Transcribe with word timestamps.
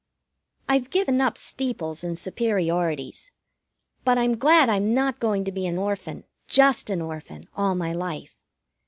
I've 0.67 0.89
given 0.89 1.21
up 1.21 1.37
steeples 1.37 2.03
and 2.03 2.17
superiorities. 2.17 3.31
But 4.03 4.17
I'm 4.17 4.35
glad 4.35 4.67
I'm 4.67 4.95
not 4.95 5.19
going 5.19 5.43
to 5.45 5.51
be 5.51 5.67
an 5.67 5.77
orphan, 5.77 6.23
just 6.47 6.89
an 6.89 7.03
orphan, 7.03 7.47
all 7.55 7.75
my 7.75 7.93
life. 7.93 8.35